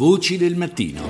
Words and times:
Voci 0.00 0.38
del 0.38 0.56
mattino. 0.56 1.02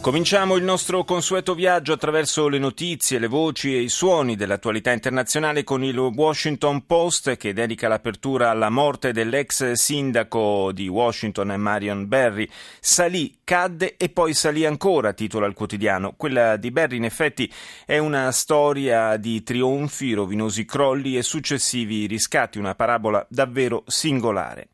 Cominciamo 0.00 0.56
il 0.56 0.64
nostro 0.64 1.04
consueto 1.04 1.54
viaggio 1.54 1.92
attraverso 1.92 2.48
le 2.48 2.58
notizie, 2.58 3.18
le 3.18 3.26
voci 3.26 3.74
e 3.74 3.82
i 3.82 3.90
suoni 3.90 4.34
dell'attualità 4.34 4.92
internazionale 4.92 5.62
con 5.62 5.84
il 5.84 5.98
Washington 5.98 6.86
Post 6.86 7.36
che 7.36 7.52
dedica 7.52 7.86
l'apertura 7.86 8.48
alla 8.48 8.70
morte 8.70 9.12
dell'ex 9.12 9.72
sindaco 9.72 10.72
di 10.72 10.88
Washington 10.88 11.48
Marion 11.60 12.08
Berry. 12.08 12.48
Salì, 12.80 13.40
cadde 13.44 13.98
e 13.98 14.08
poi 14.08 14.32
salì 14.32 14.64
ancora, 14.64 15.12
titola 15.12 15.46
il 15.46 15.52
quotidiano. 15.52 16.14
Quella 16.16 16.56
di 16.56 16.70
Berry 16.70 16.96
in 16.96 17.04
effetti 17.04 17.52
è 17.84 17.98
una 17.98 18.32
storia 18.32 19.18
di 19.18 19.42
trionfi, 19.42 20.14
rovinosi 20.14 20.64
crolli 20.64 21.18
e 21.18 21.22
successivi 21.22 22.06
riscatti, 22.06 22.56
una 22.56 22.74
parabola 22.74 23.22
davvero 23.28 23.84
singolare. 23.86 24.68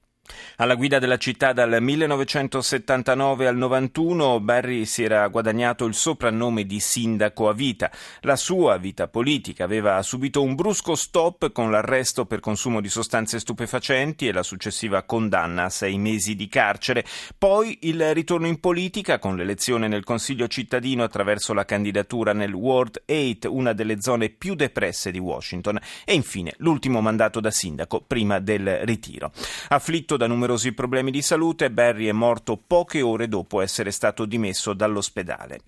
Alla 0.56 0.74
guida 0.74 0.98
della 0.98 1.16
città 1.16 1.52
dal 1.52 1.80
1979 1.80 3.46
al 3.46 3.56
91 3.56 4.41
Barry 4.41 4.84
si 4.84 5.02
era 5.02 5.27
guadagnato 5.28 5.84
il 5.84 5.95
soprannome 5.95 6.64
di 6.64 6.80
sindaco 6.80 7.48
a 7.48 7.52
vita. 7.52 7.91
La 8.23 8.37
sua 8.37 8.77
vita 8.77 9.09
politica 9.09 9.64
aveva 9.64 10.02
subito 10.02 10.42
un 10.42 10.54
brusco 10.54 10.95
stop 10.95 11.52
con 11.52 11.70
l'arresto 11.70 12.27
per 12.27 12.41
consumo 12.41 12.80
di 12.80 12.88
sostanze 12.88 13.38
stupefacenti 13.38 14.27
e 14.27 14.32
la 14.32 14.42
successiva 14.42 15.02
condanna 15.04 15.64
a 15.64 15.70
sei 15.70 15.96
mesi 15.98 16.34
di 16.34 16.48
carcere. 16.48 17.04
Poi 17.37 17.79
il 17.82 18.12
ritorno 18.12 18.46
in 18.46 18.60
politica 18.60 19.18
con 19.18 19.37
l'elezione 19.37 19.88
nel 19.88 20.04
Consiglio 20.04 20.48
cittadino 20.48 21.04
attraverso 21.04 21.54
la 21.54 21.65
candidatura 21.65 22.32
nel 22.32 22.52
Ward 22.52 23.02
8, 23.06 23.54
una 23.54 23.73
delle 23.73 24.01
zone 24.01 24.29
più 24.29 24.54
depresse 24.54 25.10
di 25.10 25.18
Washington. 25.18 25.79
E 26.04 26.15
infine 26.15 26.54
l'ultimo 26.59 27.01
mandato 27.01 27.40
da 27.40 27.51
sindaco 27.51 28.02
prima 28.06 28.38
del 28.40 28.80
ritiro. 28.82 29.32
Afflitto 29.68 30.16
da 30.18 30.27
numerosi 30.27 30.72
problemi 30.72 31.10
di 31.10 31.22
salute, 31.22 31.70
Barry 31.70 32.08
è 32.08 32.12
morto 32.12 32.59
poche 32.59 33.00
ore 33.00 33.26
dopo 33.26 33.62
essere 33.62 33.90
stato 33.90 34.26
dimesso 34.26 34.74
dall'ospedale. 34.74 35.60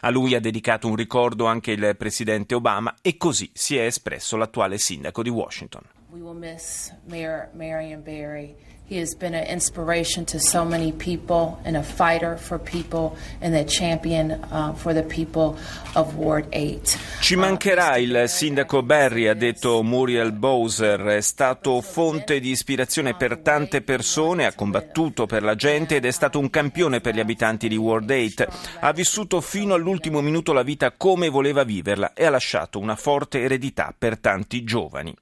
A 0.00 0.08
lui 0.08 0.34
ha 0.34 0.40
dedicato 0.40 0.88
un 0.88 0.96
ricordo 0.96 1.44
anche 1.44 1.72
il 1.72 1.94
presidente 1.98 2.54
Obama 2.54 2.94
e 3.02 3.18
così 3.18 3.50
si 3.52 3.76
è 3.76 3.84
espresso 3.84 4.38
l'attuale 4.38 4.78
sindaco 4.78 5.22
di 5.22 5.28
Washington. 5.28 5.82
We 6.10 6.20
will 6.20 6.38
miss 6.38 6.90
Mayor 7.06 7.50
Marion 7.52 8.02
Barry. 8.02 8.56
He 8.90 8.98
has 9.00 9.14
been 9.14 9.34
an 9.34 9.44
inspiration 9.44 10.24
to 10.24 10.38
so 10.38 10.64
many 10.64 10.92
people 10.92 11.58
and 11.64 11.76
a 11.76 11.82
fighter 11.82 12.38
for 12.38 12.58
people 12.58 13.18
and 13.38 13.54
a 13.54 13.62
champion 13.62 14.30
uh, 14.50 14.72
for 14.72 14.94
the 14.94 15.02
people 15.02 15.58
of 15.94 16.14
Ward 16.14 16.46
8. 16.52 16.98
Ci 17.20 17.36
mancherà 17.36 17.98
il 17.98 18.24
sindaco 18.28 18.82
Barry, 18.82 19.26
ha 19.26 19.34
detto 19.34 19.82
Muriel 19.82 20.32
Bowser, 20.32 21.02
è 21.02 21.20
stato 21.20 21.82
fonte 21.82 22.40
di 22.40 22.48
ispirazione 22.48 23.14
per 23.14 23.40
tante 23.40 23.82
persone, 23.82 24.46
ha 24.46 24.54
combattuto 24.54 25.26
per 25.26 25.42
la 25.42 25.54
gente 25.54 25.96
ed 25.96 26.06
è 26.06 26.10
stato 26.10 26.38
un 26.38 26.48
campione 26.48 27.02
per 27.02 27.14
gli 27.14 27.20
abitanti 27.20 27.68
di 27.68 27.76
Ward 27.76 28.08
8. 28.08 28.46
Ha 28.80 28.92
vissuto 28.92 29.42
fino 29.42 29.74
all'ultimo 29.74 30.22
minuto 30.22 30.54
la 30.54 30.62
vita 30.62 30.92
come 30.96 31.28
voleva 31.28 31.62
viverla 31.62 32.14
e 32.14 32.24
ha 32.24 32.30
lasciato 32.30 32.78
una 32.78 32.96
forte 32.96 33.42
eredità 33.42 33.94
per 33.96 34.18
tanti 34.18 34.64
giovani. 34.64 35.14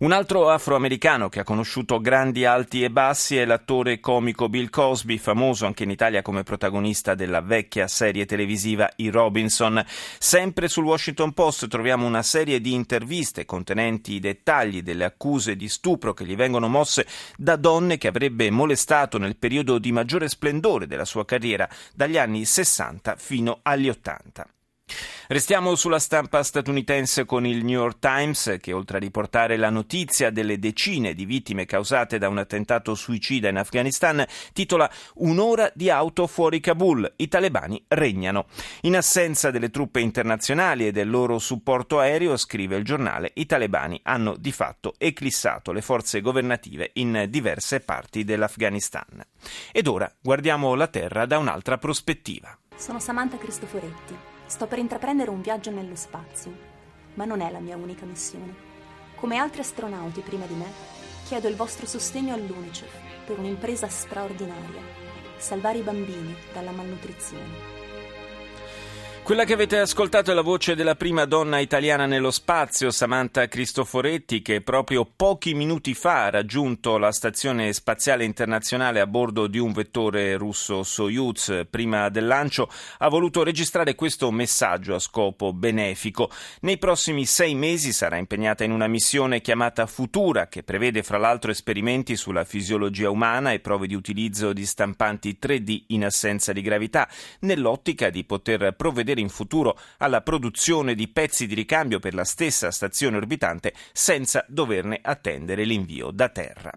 Un 0.00 0.12
altro 0.12 0.48
afroamericano 0.48 1.28
che 1.28 1.40
ha 1.40 1.44
conosciuto 1.44 2.00
grandi 2.00 2.44
alti 2.44 2.84
e 2.84 2.90
bassi 2.90 3.36
è 3.36 3.44
l'attore 3.44 3.98
comico 3.98 4.48
Bill 4.48 4.70
Cosby, 4.70 5.18
famoso 5.18 5.66
anche 5.66 5.82
in 5.82 5.90
Italia 5.90 6.22
come 6.22 6.44
protagonista 6.44 7.16
della 7.16 7.40
vecchia 7.40 7.88
serie 7.88 8.24
televisiva 8.24 8.88
I 8.94 9.08
Robinson. 9.08 9.84
Sempre 10.18 10.68
sul 10.68 10.84
Washington 10.84 11.32
Post 11.32 11.66
troviamo 11.66 12.06
una 12.06 12.22
serie 12.22 12.60
di 12.60 12.72
interviste 12.72 13.44
contenenti 13.44 14.12
i 14.12 14.20
dettagli 14.20 14.82
delle 14.82 15.04
accuse 15.04 15.56
di 15.56 15.68
stupro 15.68 16.14
che 16.14 16.24
gli 16.24 16.36
vengono 16.36 16.68
mosse 16.68 17.04
da 17.36 17.56
donne 17.56 17.98
che 17.98 18.06
avrebbe 18.06 18.50
molestato 18.50 19.18
nel 19.18 19.36
periodo 19.36 19.80
di 19.80 19.90
maggiore 19.90 20.28
splendore 20.28 20.86
della 20.86 21.04
sua 21.04 21.24
carriera, 21.24 21.68
dagli 21.92 22.16
anni 22.16 22.44
60 22.44 23.16
fino 23.16 23.58
agli 23.62 23.88
80. 23.88 24.46
Restiamo 25.28 25.74
sulla 25.74 25.98
stampa 25.98 26.42
statunitense 26.42 27.24
con 27.24 27.44
il 27.44 27.64
New 27.64 27.80
York 27.80 27.98
Times 27.98 28.56
che 28.60 28.72
oltre 28.72 28.96
a 28.96 29.00
riportare 29.00 29.56
la 29.56 29.68
notizia 29.68 30.30
delle 30.30 30.58
decine 30.58 31.12
di 31.12 31.26
vittime 31.26 31.66
causate 31.66 32.18
da 32.18 32.28
un 32.28 32.38
attentato 32.38 32.94
suicida 32.94 33.48
in 33.48 33.56
Afghanistan 33.56 34.24
titola 34.52 34.90
Un'ora 35.16 35.70
di 35.74 35.90
auto 35.90 36.26
fuori 36.26 36.60
Kabul, 36.60 37.12
i 37.16 37.28
talebani 37.28 37.84
regnano. 37.88 38.46
In 38.82 38.96
assenza 38.96 39.50
delle 39.50 39.70
truppe 39.70 40.00
internazionali 40.00 40.86
e 40.86 40.92
del 40.92 41.10
loro 41.10 41.38
supporto 41.38 41.98
aereo, 41.98 42.36
scrive 42.36 42.76
il 42.76 42.84
giornale, 42.84 43.32
i 43.34 43.46
talebani 43.46 44.00
hanno 44.04 44.36
di 44.36 44.52
fatto 44.52 44.94
eclissato 44.96 45.72
le 45.72 45.82
forze 45.82 46.20
governative 46.20 46.90
in 46.94 47.26
diverse 47.28 47.80
parti 47.80 48.24
dell'Afghanistan. 48.24 49.22
Ed 49.72 49.86
ora 49.86 50.10
guardiamo 50.20 50.74
la 50.74 50.86
terra 50.86 51.26
da 51.26 51.38
un'altra 51.38 51.76
prospettiva. 51.78 52.56
Sono 52.76 52.98
Samantha 53.00 53.36
Cristoforetti 53.36 54.37
Sto 54.48 54.66
per 54.66 54.78
intraprendere 54.78 55.28
un 55.28 55.42
viaggio 55.42 55.70
nello 55.70 55.94
spazio, 55.94 56.50
ma 57.14 57.26
non 57.26 57.42
è 57.42 57.50
la 57.50 57.58
mia 57.58 57.76
unica 57.76 58.06
missione. 58.06 58.54
Come 59.14 59.36
altri 59.36 59.60
astronauti 59.60 60.22
prima 60.22 60.46
di 60.46 60.54
me, 60.54 60.72
chiedo 61.26 61.48
il 61.48 61.54
vostro 61.54 61.84
sostegno 61.84 62.32
all'UNICEF 62.32 63.26
per 63.26 63.38
un'impresa 63.38 63.88
straordinaria, 63.88 64.80
salvare 65.36 65.78
i 65.78 65.82
bambini 65.82 66.34
dalla 66.54 66.70
malnutrizione. 66.70 67.77
Quella 69.28 69.44
che 69.44 69.52
avete 69.52 69.78
ascoltato 69.78 70.30
è 70.30 70.34
la 70.34 70.40
voce 70.40 70.74
della 70.74 70.94
prima 70.94 71.26
donna 71.26 71.58
italiana 71.58 72.06
nello 72.06 72.30
spazio, 72.30 72.90
Samantha 72.90 73.46
Cristoforetti, 73.46 74.40
che 74.40 74.62
proprio 74.62 75.04
pochi 75.04 75.52
minuti 75.52 75.92
fa 75.92 76.24
ha 76.24 76.30
raggiunto 76.30 76.96
la 76.96 77.12
stazione 77.12 77.70
spaziale 77.74 78.24
internazionale 78.24 79.00
a 79.00 79.06
bordo 79.06 79.46
di 79.46 79.58
un 79.58 79.72
vettore 79.72 80.38
russo 80.38 80.82
Soyuz. 80.82 81.66
Prima 81.68 82.08
del 82.08 82.26
lancio 82.26 82.70
ha 82.96 83.08
voluto 83.10 83.42
registrare 83.42 83.94
questo 83.94 84.30
messaggio 84.30 84.94
a 84.94 84.98
scopo 84.98 85.52
benefico. 85.52 86.30
Nei 86.60 86.78
prossimi 86.78 87.26
sei 87.26 87.54
mesi 87.54 87.92
sarà 87.92 88.16
impegnata 88.16 88.64
in 88.64 88.72
una 88.72 88.86
missione 88.86 89.42
chiamata 89.42 89.84
Futura, 89.84 90.48
che 90.48 90.62
prevede 90.62 91.02
fra 91.02 91.18
l'altro 91.18 91.50
esperimenti 91.50 92.16
sulla 92.16 92.44
fisiologia 92.44 93.10
umana 93.10 93.52
e 93.52 93.60
prove 93.60 93.88
di 93.88 93.94
utilizzo 93.94 94.54
di 94.54 94.64
stampanti 94.64 95.36
3D 95.38 95.82
in 95.88 96.06
assenza 96.06 96.54
di 96.54 96.62
gravità, 96.62 97.06
nell'ottica 97.40 98.08
di 98.08 98.24
poter 98.24 98.72
provvedere 98.74 99.16
in 99.20 99.28
futuro 99.28 99.78
alla 99.98 100.22
produzione 100.22 100.94
di 100.94 101.08
pezzi 101.08 101.46
di 101.46 101.54
ricambio 101.54 101.98
per 101.98 102.14
la 102.14 102.24
stessa 102.24 102.70
stazione 102.70 103.16
orbitante 103.16 103.74
senza 103.92 104.44
doverne 104.48 105.00
attendere 105.02 105.64
l'invio 105.64 106.10
da 106.10 106.28
terra. 106.28 106.72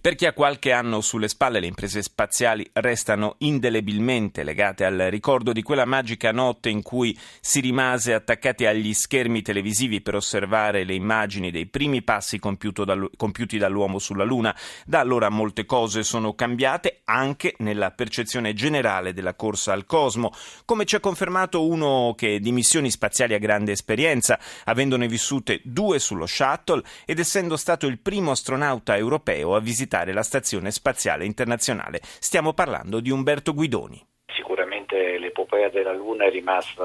Per 0.00 0.14
chi 0.14 0.26
ha 0.26 0.32
qualche 0.32 0.72
anno 0.72 1.00
sulle 1.00 1.28
spalle, 1.28 1.60
le 1.60 1.66
imprese 1.66 2.02
spaziali 2.02 2.68
restano 2.74 3.36
indelebilmente 3.38 4.42
legate 4.42 4.84
al 4.84 5.06
ricordo 5.10 5.52
di 5.52 5.62
quella 5.62 5.84
magica 5.84 6.32
notte 6.32 6.68
in 6.68 6.82
cui 6.82 7.18
si 7.40 7.60
rimase 7.60 8.14
attaccati 8.14 8.66
agli 8.66 8.92
schermi 8.92 9.42
televisivi 9.42 10.00
per 10.00 10.14
osservare 10.14 10.84
le 10.84 10.94
immagini 10.94 11.50
dei 11.50 11.66
primi 11.66 12.02
passi 12.02 12.38
compiuti 12.38 13.58
dall'uomo 13.58 13.98
sulla 13.98 14.24
Luna. 14.24 14.54
Da 14.84 15.00
allora 15.00 15.28
molte 15.28 15.64
cose 15.64 16.02
sono 16.02 16.34
cambiate 16.34 17.00
anche 17.04 17.54
nella 17.58 17.90
percezione 17.90 18.52
generale 18.54 19.12
della 19.12 19.34
corsa 19.34 19.72
al 19.72 19.86
cosmo, 19.86 20.32
come 20.64 20.84
ci 20.84 20.96
ha 20.96 21.00
confermato 21.00 21.66
uno 21.66 22.14
che 22.16 22.40
di 22.40 22.52
missioni 22.52 22.90
spaziali 22.90 23.34
ha 23.34 23.38
grande 23.38 23.72
esperienza, 23.72 24.38
avendone 24.64 25.08
vissute 25.08 25.60
due 25.64 25.98
sullo 25.98 26.26
shuttle 26.26 26.82
ed 27.04 27.18
essendo 27.18 27.56
stato 27.56 27.86
il 27.86 27.98
primo 27.98 28.30
astronauta 28.30 28.96
europeo 28.96 29.53
a 29.56 29.60
visitare 29.60 30.12
la 30.12 30.22
Stazione 30.22 30.70
Spaziale 30.70 31.24
Internazionale. 31.24 32.00
Stiamo 32.02 32.52
parlando 32.52 33.00
di 33.00 33.10
Umberto 33.10 33.54
Guidoni 33.54 34.04
sicuramente 34.34 35.18
l'epopea 35.18 35.68
della 35.68 35.92
Luna 35.92 36.26
è 36.26 36.30
rimasta 36.30 36.84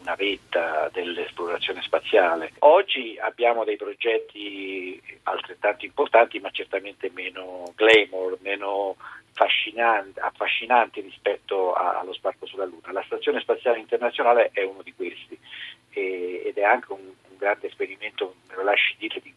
una 0.00 0.14
vetta 0.14 0.90
dell'esplorazione 0.92 1.80
spaziale. 1.82 2.52
Oggi 2.60 3.16
abbiamo 3.18 3.64
dei 3.64 3.76
progetti 3.76 5.00
altrettanto 5.24 5.84
importanti, 5.84 6.38
ma 6.40 6.50
certamente 6.50 7.10
meno 7.14 7.72
glamour, 7.74 8.38
meno 8.40 8.96
affascinanti, 9.34 11.00
rispetto 11.00 11.74
allo 11.74 12.14
sbarco 12.14 12.46
sulla 12.46 12.64
Luna. 12.64 12.92
La 12.92 13.04
Stazione 13.06 13.40
Spaziale 13.40 13.78
Internazionale 13.78 14.50
è 14.52 14.62
uno 14.62 14.82
di 14.82 14.94
questi 14.94 15.38
ed 15.90 16.56
è 16.56 16.62
anche 16.62 16.92
un, 16.92 17.14
grande 17.38 17.66
esperimento, 17.66 18.36
me 18.48 18.54
lo 18.56 18.62
lasci 18.64 18.94
dire, 18.98 19.20
di 19.22 19.34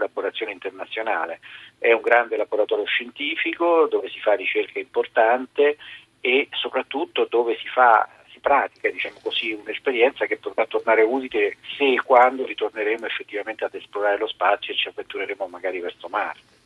collaborazione 0.00 0.52
internazionale. 0.52 1.40
È 1.78 1.92
un 1.92 2.00
grande 2.00 2.36
laboratorio 2.36 2.84
scientifico 2.84 3.86
dove 3.88 4.08
si 4.08 4.18
fa 4.20 4.32
ricerca 4.32 4.78
importante 4.78 5.76
e 6.20 6.48
soprattutto 6.52 7.26
dove 7.28 7.56
si 7.56 7.68
fa 7.68 8.08
si 8.32 8.38
pratica 8.40 8.90
diciamo 8.90 9.18
così, 9.22 9.52
un'esperienza 9.52 10.24
che 10.26 10.38
potrà 10.38 10.64
tornare 10.66 11.02
utile 11.02 11.56
se 11.76 11.92
e 11.92 12.02
quando 12.02 12.46
ritorneremo 12.46 13.06
effettivamente 13.06 13.64
ad 13.64 13.74
esplorare 13.74 14.18
lo 14.18 14.28
spazio 14.28 14.72
e 14.72 14.76
ci 14.76 14.88
avventureremo 14.88 15.46
magari 15.46 15.80
verso 15.80 16.08
Marte. 16.08 16.59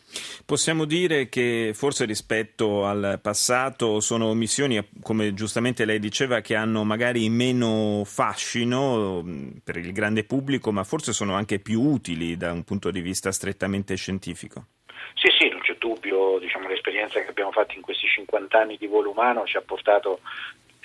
Possiamo 0.47 0.85
dire 0.85 1.31
che 1.31 1.73
forse 1.73 2.05
rispetto 2.05 2.85
al 2.85 3.19
passato 3.23 4.01
sono 4.01 4.35
missioni, 4.35 4.79
come 5.03 5.33
giustamente 5.33 5.87
lei 5.87 5.99
diceva, 5.99 6.41
che 6.41 6.55
hanno 6.55 6.85
magari 6.85 7.31
meno 7.31 8.03
fascino 8.05 9.23
mm, 9.23 9.49
per 9.65 9.79
il 9.79 9.91
grande 9.93 10.25
pubblico, 10.25 10.71
ma 10.71 10.85
forse 10.85 11.15
sono 11.15 11.35
anche 11.35 11.61
più 11.61 11.81
utili 11.81 12.37
da 12.37 12.53
un 12.53 12.63
punto 12.63 12.91
di 12.91 13.01
vista 13.01 13.33
strettamente 13.33 13.95
scientifico. 13.97 14.67
Sì, 15.15 15.29
sì, 15.39 15.49
c'è 15.63 15.77
dubbio, 15.79 16.39
diciamo, 16.39 16.69
l'esperienza 16.69 17.21
che 17.21 17.29
abbiamo 17.31 17.51
fatto 17.51 17.75
in 17.75 17.81
questi 17.81 18.07
50 18.07 18.59
anni 18.59 18.77
di 18.77 18.87
volo 18.87 19.11
umano 19.11 19.47
ci 19.47 19.57
ha 19.57 19.63
portato 19.63 20.21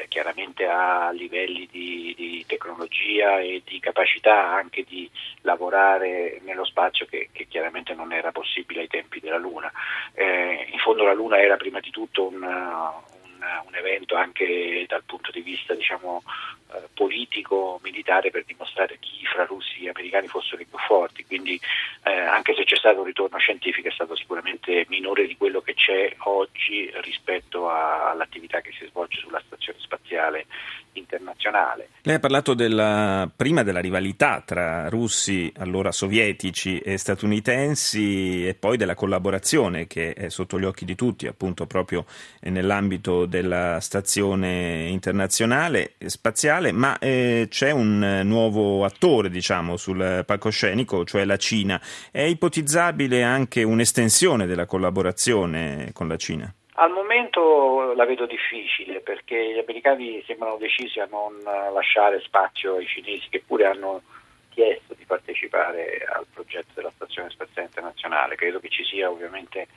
chiaramente 0.07 0.65
a 0.65 1.11
livelli 1.11 1.67
di, 1.69 2.13
di, 2.17 2.43
tecnologia 2.47 3.39
e 3.39 3.61
di 3.65 3.79
capacità 3.79 4.51
anche 4.51 4.83
di 4.83 5.09
lavorare 5.41 6.39
nello 6.43 6.65
spazio 6.65 7.05
che, 7.05 7.29
che 7.31 7.47
chiaramente 7.47 7.93
non 7.93 8.11
era 8.11 8.31
possibile 8.31 8.81
ai 8.81 8.87
tempi 8.87 9.19
della 9.19 9.37
Luna. 9.37 9.71
Eh, 10.13 10.67
in 10.71 10.79
fondo 10.79 11.03
la 11.03 11.13
Luna 11.13 11.39
era 11.39 11.57
prima 11.57 11.79
di 11.79 11.89
tutto 11.89 12.27
un, 12.27 12.41
un, 12.41 13.39
un 13.67 13.75
evento 13.75 14.15
anche 14.15 14.85
dal 14.87 15.03
punto 15.03 15.31
di 15.31 15.41
vista 15.41 15.73
diciamo, 15.73 16.23
eh, 16.71 16.87
politico, 16.93 17.79
militare 17.83 18.29
per 18.29 18.45
dimostrare 18.45 18.97
chi 18.99 19.25
fra 19.25 19.45
russi 19.45 19.85
e 19.85 19.89
americani 19.89 20.27
fossero 20.27 20.61
i 20.61 20.65
più 20.65 20.77
forti, 20.77 21.25
quindi 21.25 21.59
eh, 22.03 22.11
anche 22.11 22.53
se 22.55 22.63
c'è 22.63 22.75
stato 22.75 22.99
un 22.99 23.05
ritorno 23.05 23.37
scientifico 23.37 23.87
è 23.87 23.91
stato 23.91 24.15
sicuramente 24.15 24.85
minore 24.89 25.25
di 25.27 25.35
quello 25.37 25.61
che 25.61 25.73
c'è 25.73 26.15
oggi 26.19 26.91
rispetto 27.01 27.69
a, 27.69 28.09
all'attività 28.11 28.61
che 28.61 28.71
si 28.77 28.85
svolge 28.87 29.19
sulla 29.19 29.41
stazione 29.45 29.79
spaziale 29.79 30.45
internazionale. 30.93 31.89
Lei 32.01 32.15
ha 32.15 32.19
parlato 32.19 32.53
della, 32.53 33.29
prima 33.33 33.63
della 33.63 33.79
rivalità 33.79 34.41
tra 34.45 34.89
russi, 34.89 35.51
allora 35.57 35.91
sovietici 35.91 36.79
e 36.79 36.97
statunitensi 36.97 38.47
e 38.47 38.53
poi 38.53 38.77
della 38.77 38.95
collaborazione 38.95 39.87
che 39.87 40.13
è 40.13 40.29
sotto 40.29 40.59
gli 40.59 40.65
occhi 40.65 40.85
di 40.85 40.95
tutti, 40.95 41.27
appunto 41.27 41.65
proprio 41.65 42.05
nell'ambito 42.41 43.25
della 43.25 43.79
stazione 43.79 44.87
internazionale 44.87 45.93
spaziale, 46.05 46.58
ma 46.71 46.97
eh, 46.99 47.47
c'è 47.49 47.71
un 47.71 48.21
nuovo 48.23 48.83
attore, 48.83 49.29
diciamo, 49.29 49.77
sul 49.77 50.23
palcoscenico, 50.25 51.05
cioè 51.05 51.25
la 51.25 51.37
Cina. 51.37 51.81
È 52.11 52.21
ipotizzabile 52.21 53.23
anche 53.23 53.63
un'estensione 53.63 54.45
della 54.45 54.65
collaborazione 54.65 55.91
con 55.93 56.07
la 56.07 56.17
Cina? 56.17 56.53
Al 56.73 56.91
momento 56.91 57.93
la 57.93 58.05
vedo 58.05 58.25
difficile 58.25 59.01
perché 59.01 59.53
gli 59.53 59.57
americani 59.59 60.23
sembrano 60.25 60.57
decisi 60.57 60.99
a 60.99 61.07
non 61.09 61.33
lasciare 61.73 62.21
spazio 62.21 62.75
ai 62.75 62.85
cinesi 62.85 63.27
che 63.29 63.43
pure 63.45 63.65
hanno 63.65 64.01
chiesto 64.49 64.93
di 64.97 65.05
partecipare 65.05 66.05
al 66.07 66.25
progetto 66.33 66.71
della 66.75 66.91
Stazione 66.95 67.29
Spaziale 67.29 67.67
Internazionale. 67.67 68.35
Credo 68.35 68.59
che 68.59 68.69
ci 68.69 68.83
sia 68.83 69.09
ovviamente 69.09 69.67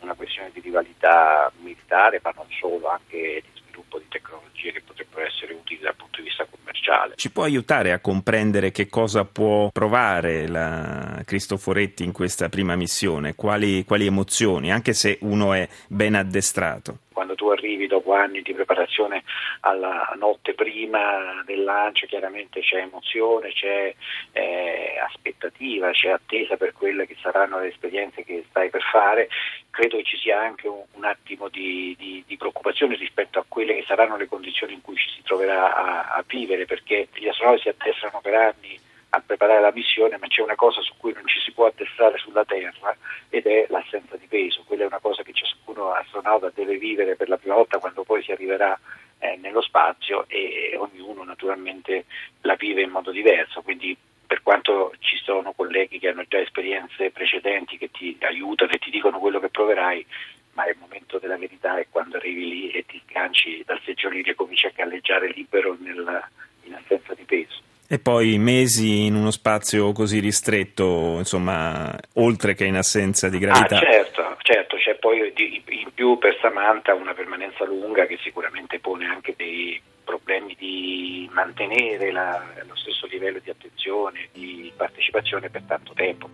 una 0.00 0.14
questione 0.14 0.50
di 0.52 0.60
rivalità 0.60 1.50
militare, 1.60 2.20
ma 2.22 2.32
non 2.34 2.46
solo, 2.50 2.88
anche 2.88 3.42
di 3.42 3.51
sviluppo 3.92 3.98
di 3.98 4.08
tecnologie 4.08 4.72
che 4.72 4.82
potrebbero 4.84 5.26
essere 5.26 5.52
utili 5.52 5.80
dal 5.80 5.94
punto 5.94 6.20
di 6.20 6.28
vista 6.28 6.46
commerciale. 6.48 7.14
Ci 7.16 7.30
può 7.30 7.44
aiutare 7.44 7.92
a 7.92 8.00
comprendere 8.00 8.70
che 8.70 8.88
cosa 8.88 9.24
può 9.24 9.70
provare 9.70 10.48
la 10.48 11.22
Cristoforetti 11.24 12.04
in 12.04 12.12
questa 12.12 12.48
prima 12.48 12.76
missione? 12.76 13.34
Quali, 13.34 13.84
quali 13.84 14.06
emozioni, 14.06 14.72
anche 14.72 14.92
se 14.94 15.18
uno 15.20 15.52
è 15.52 15.68
ben 15.88 16.14
addestrato? 16.14 16.98
Quando 17.12 17.34
tu 17.34 17.48
arrivi 17.48 17.86
dopo 17.86 18.14
anni 18.14 18.40
di 18.40 18.54
preparazione 18.54 19.22
alla 19.60 20.14
notte 20.18 20.54
prima 20.54 21.42
del 21.44 21.62
lancio, 21.62 22.06
chiaramente 22.06 22.60
c'è 22.60 22.78
emozione, 22.78 23.52
c'è 23.52 23.94
eh, 24.32 24.98
aspettativa, 25.06 25.90
c'è 25.90 26.08
attesa 26.08 26.56
per 26.56 26.72
quelle 26.72 27.06
che 27.06 27.16
saranno 27.20 27.60
le 27.60 27.68
esperienze 27.68 28.24
che 28.24 28.44
stai 28.48 28.70
per 28.70 28.82
fare. 28.90 29.28
Credo 29.72 29.96
che 29.96 30.04
ci 30.04 30.18
sia 30.18 30.38
anche 30.38 30.68
un, 30.68 30.84
un 30.92 31.04
attimo 31.04 31.48
di, 31.48 31.96
di, 31.98 32.22
di, 32.26 32.36
preoccupazione 32.36 32.94
rispetto 32.94 33.38
a 33.38 33.44
quelle 33.48 33.74
che 33.74 33.84
saranno 33.86 34.18
le 34.18 34.28
condizioni 34.28 34.74
in 34.74 34.82
cui 34.82 34.96
ci 34.96 35.08
si 35.08 35.22
troverà 35.22 35.74
a, 35.74 36.14
a 36.14 36.24
vivere, 36.26 36.66
perché 36.66 37.08
gli 37.14 37.26
astronauti 37.26 37.62
si 37.62 37.68
addestrano 37.70 38.20
per 38.20 38.34
anni 38.34 38.78
a 39.14 39.22
preparare 39.24 39.62
la 39.62 39.72
missione, 39.72 40.18
ma 40.18 40.26
c'è 40.26 40.42
una 40.42 40.56
cosa 40.56 40.82
su 40.82 40.92
cui 40.98 41.14
non 41.14 41.26
ci 41.26 41.40
si 41.40 41.52
può 41.52 41.66
addestrare 41.66 42.18
sulla 42.18 42.44
Terra 42.44 42.94
ed 43.30 43.46
è 43.46 43.64
l'assenza 43.70 44.16
di 44.16 44.26
peso. 44.26 44.62
Quella 44.66 44.82
è 44.82 44.86
una 44.86 45.00
cosa 45.00 45.22
che 45.22 45.32
ciascuno 45.32 45.92
astronauta 45.92 46.52
deve 46.54 46.76
vivere 46.76 47.16
per 47.16 47.30
la 47.30 47.38
prima 47.38 47.54
volta 47.54 47.78
quando 47.78 48.04
poi 48.04 48.22
si 48.22 48.30
arriverà 48.30 48.78
eh, 49.20 49.36
nello 49.36 49.62
spazio 49.62 50.26
e 50.28 50.76
ognuno 50.76 51.24
naturalmente 51.24 52.04
la 52.42 52.56
vive 52.56 52.82
in 52.82 52.90
modo 52.90 53.10
diverso. 53.10 53.62
Quindi 53.62 53.96
per 54.26 54.42
quanto 54.42 54.94
sono 55.22 55.52
colleghi 55.52 55.98
che 55.98 56.08
hanno 56.08 56.24
già 56.28 56.38
esperienze 56.38 57.10
precedenti 57.10 57.78
che 57.78 57.90
ti 57.90 58.16
aiutano 58.20 58.72
e 58.72 58.78
ti 58.78 58.90
dicono 58.90 59.18
quello 59.18 59.40
che 59.40 59.48
proverai, 59.48 60.04
ma 60.54 60.68
il 60.68 60.76
momento 60.78 61.18
della 61.18 61.36
verità 61.36 61.78
è 61.78 61.86
quando 61.90 62.16
arrivi 62.16 62.48
lì 62.48 62.70
e 62.70 62.84
ti 62.86 63.00
sganci 63.08 63.62
dal 63.64 63.80
seggiolino 63.84 64.30
e 64.30 64.34
cominci 64.34 64.66
a 64.66 64.72
galleggiare 64.74 65.32
libero 65.32 65.76
nel, 65.80 66.28
in 66.64 66.74
assenza 66.74 67.14
di 67.14 67.24
peso. 67.24 67.60
E 67.88 67.98
poi 67.98 68.38
mesi 68.38 69.04
in 69.04 69.14
uno 69.14 69.30
spazio 69.30 69.92
così 69.92 70.18
ristretto, 70.18 71.16
insomma, 71.18 71.94
oltre 72.14 72.54
che 72.54 72.64
in 72.64 72.76
assenza 72.76 73.28
di 73.28 73.38
gravità. 73.38 73.76
Ah, 73.76 73.80
certo, 73.80 74.36
certo, 74.40 74.76
c'è 74.76 74.94
poi 74.94 75.30
in 75.36 75.90
più 75.92 76.16
per 76.16 76.38
Samantha 76.40 76.94
una 76.94 77.12
permanenza 77.12 77.66
lunga 77.66 78.06
che 78.06 78.18
sicuramente 78.22 78.78
pone 78.78 79.04
anche 79.04 79.34
dei 79.36 79.78
problemi 80.04 80.54
di 80.58 81.28
mantenere 81.32 82.10
la, 82.12 82.42
lo 82.66 82.76
stesso 82.76 83.06
livello 83.06 83.38
di 83.38 83.50
attenzione, 83.50 84.28
di 84.32 84.72
partecipazione 84.76 85.50
per 85.50 85.62
tanto 85.62 85.92
tempo. 85.94 86.28